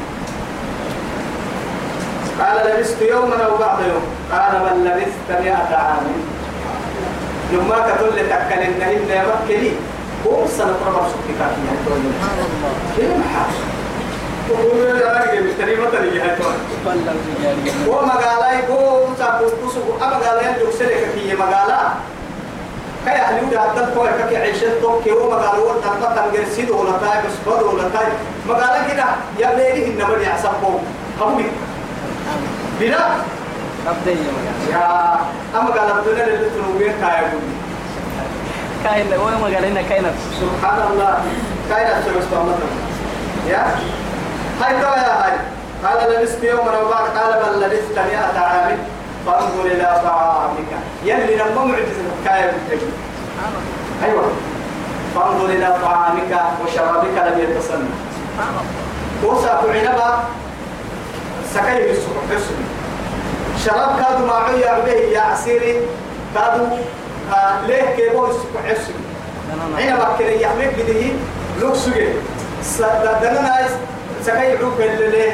قال 2.40 2.56
لبست 2.66 3.02
يوما 3.02 3.44
أو 3.44 3.56
بعض 3.56 3.78
يوم؟ 3.80 4.02
قال 4.32 4.52
بل 4.60 4.84
لبست 4.86 5.42
مئة 5.44 5.76
عام. 5.76 6.06
لما 7.52 7.76
كتل 7.76 8.10
تكل 8.10 8.62
النهي 8.62 9.16
يا 9.16 9.24
مكلي 9.44 9.72
هو 10.26 10.46
سنة 10.58 10.76
ربع 10.86 11.08
سكتك 11.08 11.38
سبحان 11.38 12.38
الله. 12.38 12.72
كيف 12.96 13.10
يا 14.52 15.12
راجل 15.12 15.44
مشتري 15.48 15.76
مثلا 15.76 16.00
رجالي 16.00 17.88
هو 17.88 18.06
مقالة 18.06 18.66
هو 18.70 19.06
مسابق 19.08 19.46
كسب 19.46 19.82
أما 20.02 20.16
قال 20.16 20.46
يندق 20.46 20.70
سلك 20.78 21.08
في 21.14 21.34
مقالة 21.36 21.78
كي 23.04 23.10
أهلي 23.10 23.46
وده 23.46 23.60
عدد 23.60 23.94
كوي 23.94 24.08
كي 24.28 24.36
عيشة 24.36 24.80
توك 24.82 25.08
هو 25.08 25.30
مقالة 25.30 25.48
هو 25.48 25.74
تنبت 25.74 26.18
تنجر 26.18 26.44
سيد 26.56 26.70
ولا 26.70 26.90
تاي 26.90 27.18
بس 27.26 27.54
بدو 27.54 27.72
ولا 27.74 27.88
تاي 27.88 28.06
مقالة 28.48 28.92
كده 28.92 29.04
يا 29.38 29.54
بيري 29.56 29.86
إن 29.86 30.04
بدي 30.14 30.26
أحسبه 30.28 30.80
قال 39.54 39.64
الدنيا 39.64 39.82
كاين 39.82 40.02
قال 40.04 40.24
سبحان 40.40 40.92
الله 40.92 41.18
كاي 41.70 41.84
نفسه 41.84 42.18
بس 42.18 42.24
يا 43.48 43.66
هاي 44.60 44.72
ترى 44.80 44.96
يا 44.96 45.24
هاي. 45.24 45.32
قال 45.84 46.12
لبست 46.12 46.44
يوما 46.44 46.80
وبعد 46.80 47.04
قال 47.18 47.42
بل 47.42 47.60
لبست 47.60 47.98
مئة 47.98 48.38
عام 48.40 48.78
فانظر 49.26 49.64
إلى 49.66 50.00
طعامك. 50.04 50.72
يلي 51.04 51.36
لما 51.36 51.76
كاية 52.24 52.50
بالتجي 52.50 52.86
أيوة. 54.04 54.24
فانظر 55.14 55.44
إلى 55.46 55.76
طعامك 55.82 56.40
وشرابك 56.64 57.08
لم 57.26 57.38
يتصنع 57.40 57.86
وساق 59.24 59.64
عنبا 59.68 60.18
سكيه 61.54 61.90
الصبح 61.90 62.22
حسن 62.34 62.54
شراب 63.64 64.00
كادوا 64.00 64.26
معي 64.26 64.82
به 64.86 64.92
يا 64.92 65.20
عسيري. 65.20 65.80
كادوا 66.34 66.66
آه 67.32 67.66
ليه 67.66 67.82
كيبو 67.96 68.26
الصبح 68.26 68.60
حسن 68.68 68.92
عنبا 69.78 70.08
كده 70.18 70.30
يحميك 70.30 70.74
بديه 70.78 71.12
لوك 71.60 71.74
سجي 71.74 72.08
سكيه 74.26 74.58
عوك 74.58 74.80
اللي 74.80 75.32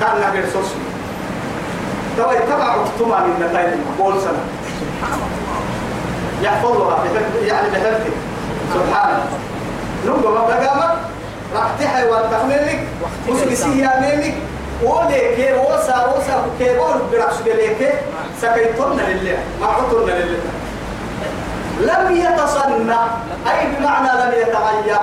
كان 0.00 0.28
نبيل 0.28 0.52
سوسي 0.52 0.74
توا 2.16 2.32
يتبع 2.32 2.74
اكتما 2.74 3.20
من 3.20 3.46
نتائج 3.50 3.78
بول 3.98 4.20
سنة. 4.20 4.42
يحفظها 6.42 7.04
يعني 7.46 7.68
بحفظه 7.70 8.10
سبحانه 8.74 9.24
نوبة 10.06 10.30
ما 10.30 10.40
بقامك 10.40 10.96
راح 11.54 11.66
تحي 11.80 12.06
والتخمينك 12.08 12.84
مسكسي 13.28 13.78
يا 13.78 14.00
ميمك 14.00 14.34
وليك 14.82 15.54
وسا 15.58 16.14
وسا 16.16 16.46
كيبول 16.58 16.94
برعش 17.12 17.34
ليك 17.44 17.92
سكيتنا 18.42 19.02
لله. 19.02 19.38
ما 19.60 19.66
عطرنا 19.66 20.12
لله. 20.12 20.38
لم 21.80 22.16
يتصنع. 22.16 23.06
أي 23.46 23.66
بمعنى 23.78 24.08
لم 24.08 24.32
يتغير 24.42 24.98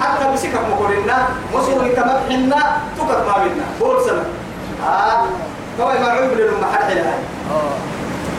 حتى 0.00 0.32
بسكك 0.34 0.60
مقولنا 0.70 1.28
مصر 1.54 1.72
كمبحنا 1.88 2.76
تكت 2.98 3.26
ما 3.28 3.34
بينا 3.44 3.64
بول 3.80 4.02
سنة. 4.04 4.24
آه. 4.86 5.24
طبعا 5.78 5.98
ما 5.98 6.06
عيب 6.08 6.32
لهم 6.32 6.60
محل 6.60 6.98
هاي 6.98 7.18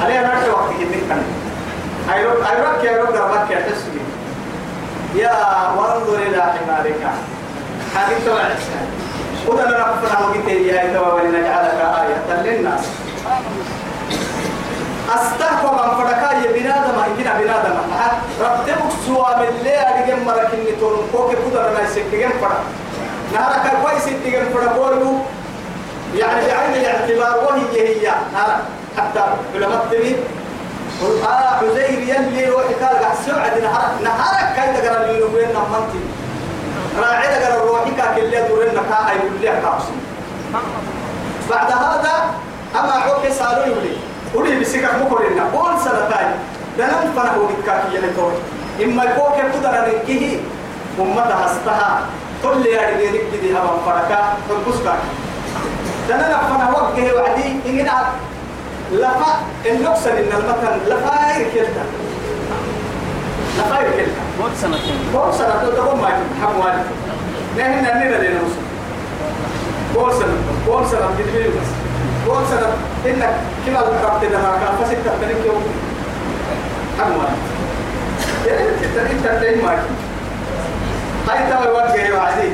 عليه 0.04 0.20
رأي 0.22 0.50
وقت 0.50 0.70
كده 0.80 1.00
كان 1.10 1.24
أيروك 2.14 2.36
أيروك 2.52 2.84
يا 2.84 2.90
أيروك 2.90 3.10
دربك 3.10 3.52
يا 3.52 3.60
تسوي 3.62 4.02
يا 5.16 5.32
وانظر 5.78 6.16
إلى 6.16 6.42
حمارك. 6.42 7.02
هذه 7.96 8.16
تبع 8.26 8.42
الإسلام 8.48 8.88
وده 9.48 9.64
رفنا 9.64 10.20
وقت 10.28 10.48
يا 10.48 10.92
إتوا 10.92 11.14
ولنجعلك 11.14 11.80
آية 12.02 12.42
للناس. 12.42 12.82
أستحقوا 15.16 15.72
من 15.72 15.98
فرقا 15.98 16.32
يبنادم 16.46 17.00
إنكنا 17.08 17.34
بنادم. 17.40 17.76
ربتك 18.42 18.78
سوى 19.06 19.36
من 19.38 19.48
اللي 19.60 19.76
أدقم 19.80 20.26
مرك 20.26 20.50
إني 20.54 20.72
تورن 20.80 21.08
كوكي 21.12 21.36
قدر 21.36 21.70
ما 21.74 21.80
يسكتهم 21.82 22.32
فرق 22.42 22.64
نهارك 23.34 23.72
كويس 23.84 24.04
تيجي 24.24 24.46
فرق 24.54 24.76
بولو. 24.76 25.14
يعني 26.16 26.48
بعين 26.48 26.74
الاعتبار 26.74 27.44
وهي 27.46 27.82
هي. 27.88 28.12
نهارك 28.34 28.64
حتى 28.98 29.20
علماء 29.56 29.84
التميم 29.86 30.18
آه 31.24 31.28
عزير 31.28 32.00
يلي 32.00 32.46
روحي 32.46 32.74
قال 32.74 33.00
قاعد 33.04 33.16
سعد 33.26 33.62
نهارك. 33.64 34.02
نهارك 34.04 34.56
كاي 34.56 34.82
تقرأ 34.82 35.06
اللي 35.06 35.20
نقولنا 35.20 35.48
نمنتي 35.48 36.00
راعي 37.00 37.28
تقرأ 37.28 37.66
روحي 37.66 37.92
كاك 37.92 38.18
اللي 38.18 38.48
دورنا 38.48 38.82
كا 38.90 39.10
أي 39.12 39.62
كاوسي 39.62 39.96
بعد 41.50 41.72
هذا 41.72 42.14
أما 42.80 42.92
عوك 42.92 43.32
سالوا 43.40 43.66
يولي 43.66 43.98
ولي 44.36 44.60
بسكك 44.60 44.90
مكورنا 45.02 45.44
قول 45.54 45.80
سنتين 45.80 46.32
دلم 46.78 47.12
فنه 47.16 47.50
بكاكي 47.62 47.96
يلتون 47.96 48.34
إما 48.84 49.04
يكوك 49.04 49.34
قدر 49.54 49.74
نكيه 50.04 50.38
أمتها 51.00 51.46
استها 51.46 52.02
كل 52.44 52.66
يا 52.66 52.82
رجالك 52.82 53.26
دي 53.42 53.54
هوا 53.54 53.78
فركا 53.86 54.34
تنقص 54.50 54.80
كاكي 54.84 55.08
دنا 56.10 56.28
نفنا 56.38 56.70
وقه 56.72 57.14
وعدي 57.16 57.56
إننا 57.66 58.02
لفا 58.92 59.32
النقص 59.66 60.08
إن 60.08 60.18
المكان 60.38 60.80
لفا 60.88 61.38
يركلتا 61.40 61.84
لفا 63.58 63.80
يركلتا 63.82 64.22
موت 64.40 64.52
سنتين 64.62 65.00
بول 65.14 65.34
سنة 65.34 65.72
تقوم 65.76 66.02
ما 66.02 66.10
حموالي 66.42 66.84
نحن 67.58 67.84
نحن 67.84 68.02
لنا 68.08 68.40
مسلم 68.46 68.68
بول 69.96 70.14
سنة 70.14 70.36
بول 70.68 70.88
سنة 70.88 71.10
تدبير 71.18 71.48
بس 71.50 71.87
بول 72.28 72.44
سنة 72.50 72.70
إنك 73.06 73.34
كما 73.66 73.80
ذكرت 73.80 74.24
لنا 74.24 74.52
كان 74.62 74.74
فسك 74.84 74.98
تبتلك 75.06 75.46
يوم. 75.46 75.64
يعني 78.48 78.62
أنت 78.70 78.98
أنت 78.98 79.44
تين 79.44 79.66
ماكي 79.66 79.82
هاي 81.30 81.52
توا 81.52 81.72
وجهي 81.72 82.12
وعدي 82.12 82.50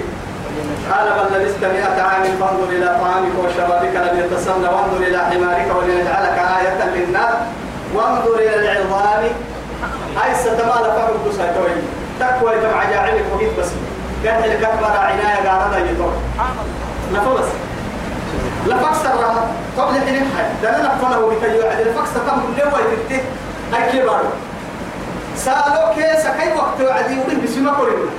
قال 0.92 1.08
بل 1.18 1.42
لبست 1.42 1.64
مئة 1.66 2.02
عام 2.02 2.24
فانظر 2.24 2.70
إلى 2.70 2.98
طعامك 3.02 3.32
وشرابك 3.40 3.96
لم 3.96 4.20
يتسنى 4.20 4.68
وانظر 4.68 4.98
إلى 4.98 5.18
حمارك 5.18 5.68
ولنجعلك 5.76 6.38
آية 6.38 6.86
للناس. 6.96 7.36
وانظر 7.96 8.36
إلى 8.36 8.56
العظام. 8.56 9.24
هاي 10.18 10.36
ستمال 10.36 10.84
فعل 10.96 11.14
سيتوي 11.32 11.72
تقوى 12.20 12.52
جمع 12.62 12.90
جاعلك 12.92 13.26
وقيت 13.34 13.60
بس. 13.60 13.70
قال 14.26 14.50
لك 14.50 14.64
أكبر 14.64 14.98
عناية 14.98 15.50
قارنا 15.50 15.78
يطور 15.78 16.14
نفوس 17.14 17.50
لفكسر 18.68 19.10
قبل 19.78 19.94
حين 20.08 20.30
حي 20.38 20.44
ده 20.64 20.70
أنا 20.70 20.96
نفنا 20.96 21.20
بكي 21.20 21.58
يعد 21.58 21.82
لفكسر 21.88 22.20
كم 22.28 22.42
لو 22.58 22.68
يتتي 22.94 23.22
هاي 23.74 23.92
كبار 24.02 24.22
سألو 25.36 25.94
كيس 25.96 26.26
كي 26.28 26.54
وقت 26.58 26.82
وعدي؟ 26.82 27.20
ولي 27.20 27.36
بسما 27.44 27.72
كورينا 27.74 28.12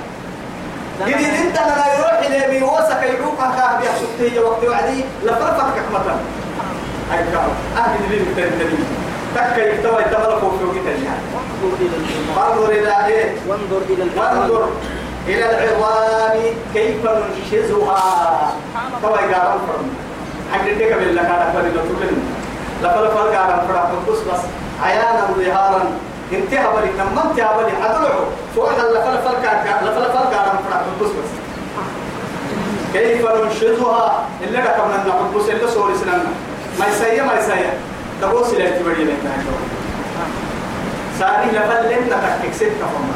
جديد 1.07 1.33
أنت 1.45 1.57
لنا 1.57 1.85
يروح 1.97 2.19
إلى 2.25 2.47
بيوسك 2.59 3.03
يروح. 3.03 3.35
كاه 3.39 3.79
بيحسبتي 3.79 4.39
وقت 4.39 4.63
وعدي. 4.63 5.03
لفرفتك 5.23 5.83
مثلا 5.93 6.15
هاي 7.11 7.23
كام 7.23 7.49
أهل 7.77 7.95
اللي 8.05 8.19
بتنتني 8.25 8.77
تك 9.35 9.57
يفتوى 9.57 10.01
يتملك 10.01 10.43
وقت 10.43 10.61
الجهاد 10.75 11.21
وانظر 12.37 12.69
إلى 12.69 13.05
إيه؟ 13.07 13.35
وانظر 13.47 13.81
إلى 13.89 14.03
وانظر 14.17 14.69
إلى 15.27 15.45
العظام 15.49 16.39
كيف 16.73 16.95
ننشزها. 17.05 18.53
توا 19.01 19.17
يقارن 19.21 19.89
حق 20.55 20.65
ديك 20.77 20.93
بالله 20.93 21.21
كان 21.23 21.51
فرد 21.53 21.65
لتقول 21.65 22.07
لفل 22.83 23.07
فل 23.11 23.35
قارن 23.37 23.59
فرم 23.67 24.13
بس 24.13 24.19
بس 24.19 24.39
عيانا 24.83 25.27
ظهارا 25.37 25.81
انتهى 26.33 26.67
بلي 26.75 26.91
لما 26.99 27.23
انتهى 27.31 27.49
بلي؟ 27.57 27.83
عدلعو 27.83 28.19
فوق 28.55 28.69
لفل 28.71 29.17
فل 29.25 29.35
كان 29.43 29.85
لفل 29.85 30.05
فل 30.11 30.35
قارن 30.35 30.57
فرم 30.69 30.85
بس 31.01 31.07
بس. 31.07 31.31
كيف 32.93 33.25
ننشزها 33.31 34.25
اللي 34.43 34.59
ركبنا 34.59 34.97
نحب 35.07 35.37
بس 35.37 35.49
اللي 35.49 35.67
صور 35.67 35.95
سننا 35.95 36.23
ما 36.79 36.85
يسيا 36.87 37.23
ما 37.23 37.33
يسيا 37.39 37.73
تبوس 38.21 38.53
اللي 38.53 38.69
تبدي 38.69 39.03
لنا 39.03 39.13
ساري 41.19 41.45
لفل 41.51 42.05
لنا 42.07 42.37
تكك 42.43 42.53
ستة 42.53 42.85
فما 42.93 43.15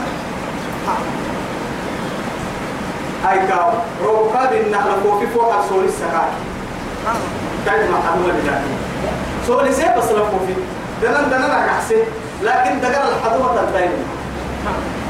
هاي 3.25 3.39
كاو. 3.47 3.69
روكا 4.04 4.45
بالنحل 4.45 4.89
فوق 5.04 5.23
فوق 5.34 5.56
الصور 5.56 5.84
السكاك 5.84 6.30
كيف 7.65 7.91
ما 7.91 7.97
حدوما 8.07 8.33
بذلك 8.33 8.62
صور 9.47 9.71
سي 9.71 9.85
بس 9.97 10.05
لفوفي 10.05 10.53
دنن 11.01 11.29
دنن 11.31 11.51
أحسن 11.51 11.95
لكن 12.43 12.81
دقر 12.81 13.03
الحدومة 13.09 13.55
تنتين 13.55 13.91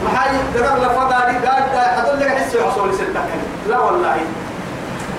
محاي 0.05 0.29
دقر 0.55 0.77
لفقاري 0.77 1.37
قاعد 1.37 1.63
حدول 1.97 2.19
لك 2.19 2.27
حس 2.31 2.55
عصور 2.55 2.91
ستة 2.93 3.21
لا 3.69 3.79
والله. 3.79 4.17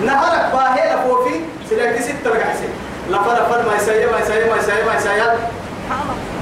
نهارك 0.06 0.52
باهي 0.52 0.94
لفوفي 0.94 1.34
سلاك 1.70 2.00
ستة 2.00 2.30
لك 2.30 2.42
حسن 2.42 2.68
لفا 3.10 3.30
لفا 3.32 3.66
ما 3.68 3.76
يسيا 3.76 4.06
ما 4.12 4.18
يسيا 4.18 4.50
ما 4.50 4.56
يسيا 4.56 4.84
ما 4.86 4.94
يسيا 4.94 5.36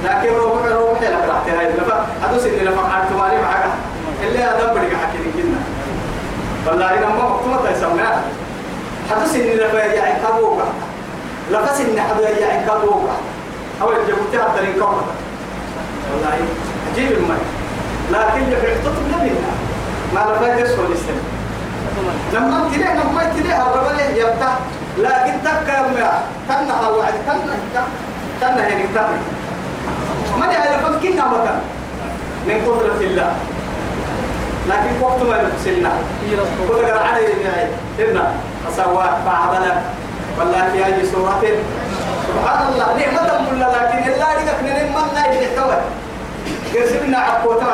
لكن 0.05 0.35
روح 0.35 0.65
روح 0.71 1.01
لك 1.01 1.29
راح 1.29 1.37
تهاي 1.45 1.67
لفا 1.73 2.05
هذا 2.23 2.37
سن 2.39 2.49
لفا. 2.49 2.81
عرفت 2.81 3.11
مالي 3.11 3.41
معك 3.41 3.65
اللي 4.23 4.39
بدك 4.73 4.95
حكي 4.95 5.17
لك 5.17 5.45
والله 6.67 6.93
إن 6.93 7.01
ما 7.01 7.29
مكتومة 7.29 7.71
تسمعها 7.73 8.21
هذا 9.11 9.27
سن 9.27 9.39
لفا 9.39 9.77
يعني 9.77 10.21
كابوكا. 10.23 10.65
لفا 11.51 11.73
سن 11.75 11.99
حدا 12.01 12.29
يعني 12.39 12.65
كابوكا. 12.65 13.15
أو 13.81 13.89
الجبوتي 13.91 14.39
حتى 14.39 14.61
لنكوكا 14.61 15.05
والله 16.11 16.37
عجيب 16.91 17.11
الماء 17.11 17.39
لكن 18.11 18.43
اللي 18.43 18.55
بيحتطب 18.55 19.07
لبنا 19.07 19.51
ما 20.13 20.19
لفا 20.19 20.59
يسوى 20.59 20.85
الإسلام 20.85 21.23
لما 22.33 22.69
تليه 22.73 22.93
لما 22.93 23.23
تليه 23.35 23.61
الربا 23.61 24.01
يفتح 24.15 24.57
لكن 24.97 25.33
تكا 25.43 25.81
ما 25.81 26.21
تنها 26.49 26.89
وعد 26.89 27.13
تنها 27.27 27.85
تنها 28.41 28.67
يعني 28.67 28.83
تنها. 28.87 29.19
ما 30.39 30.45
على 30.45 30.77
فكنا 30.83 31.25
مكان. 31.27 31.61
من 32.47 32.61
قدرة 32.67 33.01
الله. 33.01 33.33
لكن 34.69 35.01
وقت 35.01 35.21
ما 35.21 35.35
يرسلنا 35.37 35.91
كل 36.67 36.85
قرع 36.85 37.01
علي 37.01 37.23
يعني 37.23 37.69
إنا 37.99 38.31
أسوات 38.69 39.15
بعضنا. 39.25 39.81
والله 40.39 40.69
في 40.71 40.85
أي 40.85 41.05
سورة. 41.05 41.41
سبحان 42.29 42.67
الله 42.73 42.85
نعمة 42.85 43.49
كلها 43.49 43.69
لكن 43.69 44.11
إلا 44.11 44.27
لك 44.37 44.57
نعمة 44.63 45.13
لا 45.13 45.25
يحتوي 45.33 45.75
كسبنا 46.73 47.17
عقوتا 47.17 47.65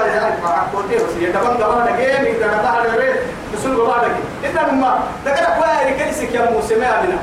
عقوتي 0.45 0.95
بس 0.95 1.13
يدبن 1.19 1.57
دبن 1.59 1.85
دقيم 1.85 2.25
إذا 2.35 2.47
نتاح 2.47 2.75
الربيع 2.85 3.15
بسول 3.53 3.75
بابا 3.75 3.97
دقي 4.01 4.49
إذا 4.49 4.71
مما 4.71 4.99
ذكر 5.25 5.43
قوي 5.45 5.93
كنسك 5.99 6.31
يا 6.33 6.49
موسى 6.51 6.75
ما 6.75 7.01
بنا 7.01 7.17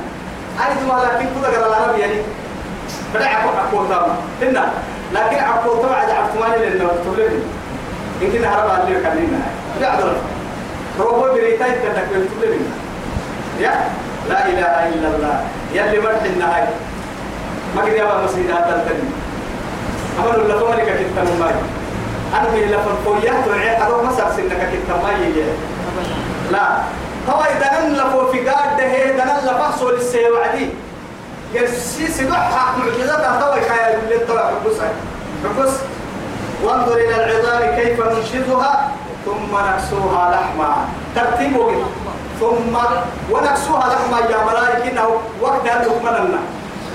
عايز 0.60 0.76
ما 0.88 1.02
لكن 1.04 1.26
كل 1.34 1.46
قرأ 1.56 1.66
العربي 1.68 2.00
يعني 2.00 2.14
بدأ 3.14 3.26
عقوت 3.28 3.54
عقوتا 3.56 4.16
إنا 4.42 4.72
لكن 5.12 5.36
عقوتا 5.36 5.88
بعد 5.88 6.10
عقوتاني 6.10 6.66
لأنه 6.66 6.88
تقولين 7.04 7.42
يمكن 8.20 8.44
هرب 8.44 8.70
عليه 8.70 8.96
كلنا 8.98 9.40
لا 9.80 9.98
أدري. 9.98 10.16
روبو 11.00 11.20
بريتاي 11.32 11.70
كذا 11.72 12.06
تقولين 12.10 12.72
يا 13.62 13.74
لا 14.28 14.38
إله 14.50 14.74
إلا 14.88 15.08
الله. 15.14 15.36
يلي 15.74 15.98
مرح 16.00 16.22
النهاية 16.24 16.70
ما 17.76 17.82
قد 17.82 17.92
يابا 17.92 18.24
مسجدات 18.24 18.66
التنين 18.68 19.12
أمر 20.18 20.36
الله 20.42 20.58
فمالك 20.60 20.88
كتن 20.98 21.28
ماي. 21.40 21.54
أنا 22.34 22.48
من 22.50 22.62
لفن 22.72 22.94
قويات 23.06 23.48
وعي 23.48 23.82
أدو 23.82 24.02
مسار 24.02 24.32
سنك 24.36 24.60
كتن 24.72 24.92
ماي 25.02 25.32
لا. 26.52 26.66
هو 27.30 27.40
إذا 27.42 27.88
نلفو 27.88 28.32
في 28.32 28.38
قاد 28.48 28.76
ده 28.76 28.84
إذا 28.84 29.24
نلفو 29.24 29.90
للسي 29.90 30.30
وعدي. 30.30 30.68
يرسي 31.54 32.06
سبحة 32.06 32.76
معجزات 32.78 33.24
هو 33.24 33.54
كايا 33.54 33.98
اللي 34.02 34.18
طلع 34.28 34.50
حبوسها 34.50 34.90
حبوس 35.44 35.74
وانظر 36.64 36.96
إلى 36.96 37.14
العظام 37.24 37.76
كيف 37.76 38.00
ننشزها 38.00 38.92
ثم 39.24 39.52
نكسوها 39.52 40.30
لحما. 40.30 40.70
ترتيب 41.14 41.56
ثم 42.42 42.76
ونكسوها 43.30 43.94
لحما 43.94 44.18
يا 44.30 44.44
ملائكة 44.44 44.90
إنه 44.90 45.08
وقت 45.40 45.66
أن 45.68 45.82
يكملنا 45.82 46.38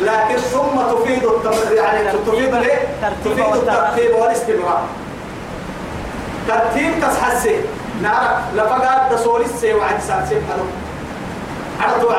لكن 0.01 0.37
ثم 0.37 0.81
تفيد 0.91 1.23
التمر 1.23 1.73
يعني 1.75 2.11
تفيد 2.27 2.53
الايه؟ 2.53 2.87
تفيد 3.25 3.39
الترتيب 3.55 4.15
والاستمرار. 4.15 4.83
ترتيب 6.47 6.91
تسحسي 7.01 7.55
نعرف 8.01 8.39
لفقات 8.55 9.13
دسول 9.13 9.41
السي 9.41 9.73
وعد 9.73 10.01
سانسي 10.07 10.35
حلو 10.35 10.65
على 11.81 12.01
طول 12.01 12.15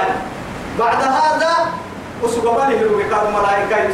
بعد 0.78 1.02
هذا 1.02 1.54
وسقباله 2.22 2.80
الوكال 2.80 3.32
ملائكة 3.32 3.88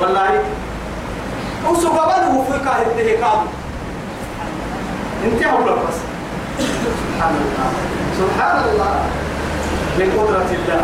والله. 0.00 0.42
وسوق 1.68 1.92
بده 1.92 2.42
في 2.42 2.64
كاهده 2.64 3.20
كام 3.20 3.46
انتهوا 5.24 5.60
لك 5.60 5.78
بس 5.88 5.94
سبحان 6.58 7.34
الله. 7.34 7.99
سبحان 8.20 8.56
الله. 8.68 8.92
من 9.98 10.08
قدرة 10.18 10.50
الله. 10.58 10.82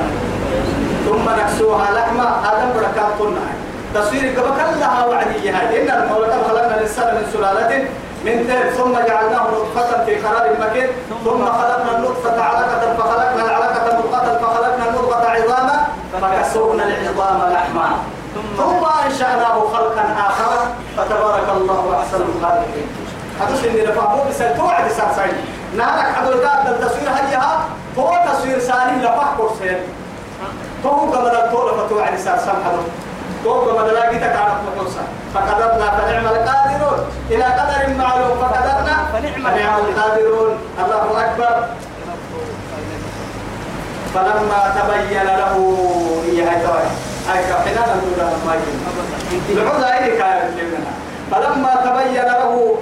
ثم 1.06 1.24
نكسوها 1.40 1.86
لحمة. 1.96 2.26
آدم 2.50 2.68
بركات 2.76 3.10
قلنا 3.20 3.46
تصوير 3.94 4.26
قبل 4.36 4.80
لها 4.80 5.06
وعدية 5.06 5.50
هاي 5.56 5.82
إن 5.82 5.88
المولى 5.90 6.36
خلقنا 6.48 6.74
الإنسان 6.76 7.14
من 7.16 7.24
سلالة 7.32 7.72
من 8.26 8.36
تل 8.48 8.64
ثم 8.78 8.94
جعلناه 9.08 9.44
نطفة 9.56 10.04
في 10.04 10.12
قرار 10.24 10.46
مكين. 10.60 10.88
ثم 11.24 11.42
خلقنا 11.58 11.90
النطفة 11.96 12.36
علقة 12.42 12.82
فخلقنا 12.98 13.42
العلقة 13.44 13.84
مضغة 13.98 14.28
فخلقنا 14.42 14.84
المضغة 14.88 15.26
عظاما 15.36 15.76
فكسونا 16.22 16.84
العظام 16.84 17.38
لحما. 17.52 17.88
ثم 18.56 18.82
أنشأناه 19.06 19.56
خلقا 19.74 20.04
آخر. 20.28 20.52
فتبارك 20.96 21.48
الله 21.56 21.82
أحسن 22.00 22.20
الخالقين. 22.20 22.88
شيء 23.60 23.70
اللي 23.70 23.82
رفعه 23.82 24.28
بس 24.28 24.38
توعد 24.38 24.90
سارسين 24.90 25.34
نارك 25.76 26.14
حدو 26.16 26.32
تاد 26.32 26.66
التصوير 26.66 27.08
هيها 27.10 27.64
تو 27.96 28.14
تصوير 28.32 28.58
سالي 28.60 28.96
لفح 29.02 29.28
كورسين 29.36 29.78
تو 30.82 30.90
كما 31.12 31.44
الدور 31.44 31.66
فتوعد 31.78 32.18
سارسين 32.18 32.54
حدو. 32.64 32.82
تو 33.44 33.64
كما 33.64 33.88
لاقي 33.88 34.18
تكانت 34.18 34.58
محوسا 34.66 35.04
فقدرنا 35.34 35.90
فنعم 35.90 36.26
القادرون. 36.26 36.98
إلى 37.30 37.44
قدر 37.44 37.94
معلوم 37.98 38.38
فقدرنا 38.40 38.94
فنعم 39.12 39.76
القادرون. 39.84 40.58
الله 40.84 41.24
أكبر. 41.24 41.66
فلما 44.14 44.60
تبين 44.76 45.22
له 45.22 45.54
هي 46.26 46.38
هاي 46.42 46.66
توي 46.66 46.86
هاي 47.28 47.40
كفنا 47.44 47.82
نقول 49.56 49.80
ما 49.80 49.96
يجي 49.96 50.16
كانت 50.16 50.58
لنا 50.58 50.92
فلما 51.30 51.72
تبين 51.84 52.22
له 52.22 52.76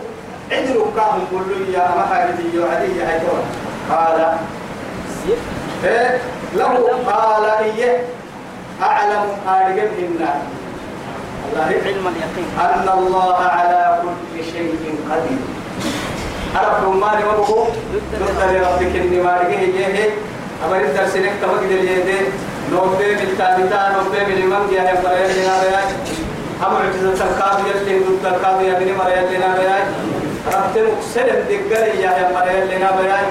عدل 0.54 0.78
كاهم 0.96 1.22
كل 1.30 1.74
يا 1.74 1.86
محاربي 1.98 2.58
وعدي 2.58 3.02
هاي 3.02 3.20
توي 3.20 3.42
قال 3.90 4.18
إيه؟ 5.84 6.20
له 6.56 6.72
قال 7.06 7.44
إيه؟ 7.44 8.02
أعلم 8.82 9.24
النار 9.98 10.40
الله 11.46 11.64
علم 11.86 12.04
اليقين. 12.12 12.48
أن 12.60 12.88
الله 12.98 13.36
على 13.36 13.98
كل 14.02 14.44
شيء 14.44 14.98
قدير. 15.10 15.42
أرب 16.60 16.96
مالي 16.96 17.24
وبقو 17.24 17.64
نقدر 18.20 18.50
ربك 18.66 18.96
إني 18.96 19.18
مارجه 19.22 19.58
هي 19.58 20.10
أمر 20.64 20.76
الدرسينك 20.76 21.32
تبقى 21.42 21.64
اليدين 21.64 22.26
نوبة 22.72 22.98
من 22.98 23.20
التابتا 23.28 23.80
نوبة 23.96 24.18
من 24.26 24.32
الإمام 24.32 24.62
جاء 24.70 25.02
مريا 25.04 25.26
لنا 25.26 25.54
بياج. 25.62 25.88
هم 26.62 26.76
عجزة 26.76 27.24
الكاب 27.24 27.58
يلي 27.66 27.98
ضد 27.98 28.26
الكاب 28.34 28.60
يبني 28.60 28.92
مريا 28.92 29.22
لنا 29.30 29.54
بياج. 29.58 29.86
ربت 30.46 30.76
مكسر 30.76 31.28
الدقر 31.38 31.86
يا 32.04 32.12
مريا 32.34 32.64
لنا 32.64 32.90
بياج 33.00 33.28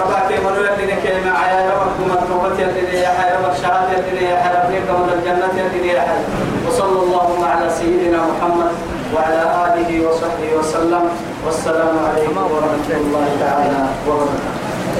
ربك 0.00 0.30
مريا 0.44 0.72
لنا 0.78 0.96
كلمة 1.04 1.38
عيا. 1.38 1.70
ربك 1.70 1.98
من 2.00 2.26
توبة 2.28 2.58
يلي 2.62 3.00
يا 3.00 3.08
حي. 3.08 3.30
ربك 3.36 3.54
شهادة 3.62 4.06
يلي 4.08 4.24
يا 4.30 4.36
حي. 4.42 4.54
ربك 4.56 4.90
من 4.90 5.10
الجنة 5.18 5.62
يلي 5.74 5.88
يا 5.88 6.00
حي. 6.00 6.20
وصلى 6.68 6.98
اللهم 7.02 7.44
على 7.44 7.70
سيدنا 7.70 8.18
محمد 8.18 8.72
وعلى 9.14 9.42
آله 9.66 10.08
وصحبه 10.08 10.50
وسلم. 10.58 11.04
والسلام 11.46 11.94
عليكم 12.08 12.36
ورحمة 12.52 12.88
الله 12.90 13.26
تعالى 13.40 13.80
وبركاته. 14.08 14.65